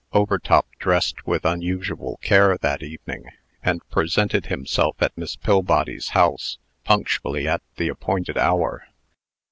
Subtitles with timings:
[0.13, 3.25] Overtop dressed with unusual care that evening,
[3.61, 8.87] and presented himself at Miss Pillbody's house, punctually at the appointed hour.